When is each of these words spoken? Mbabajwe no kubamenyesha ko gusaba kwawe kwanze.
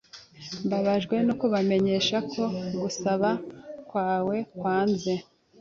Mbabajwe 0.65 1.15
no 1.27 1.33
kubamenyesha 1.39 2.17
ko 2.31 2.43
gusaba 2.81 3.29
kwawe 3.89 4.37
kwanze. 4.57 5.13